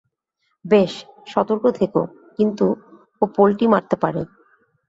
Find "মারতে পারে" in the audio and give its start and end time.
3.67-4.21